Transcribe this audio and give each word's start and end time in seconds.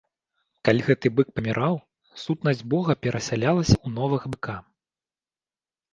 Калі 0.67 0.81
гэты 0.87 1.11
бык 1.17 1.27
паміраў, 1.39 1.77
сутнасць 2.23 2.65
бога 2.77 2.97
перасялялася 3.07 3.75
ў 3.85 3.97
новага 3.99 4.25
быка. 4.37 4.55